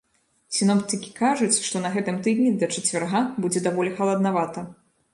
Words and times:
Сіноптыкі 0.55 1.11
кажуць, 1.19 1.59
што 1.67 1.83
на 1.85 1.93
гэтым 1.97 2.19
тыдні 2.29 2.57
да 2.65 2.73
чацвярга 2.79 3.25
будзе 3.47 3.67
даволі 3.71 3.97
халаднавата. 4.01 4.71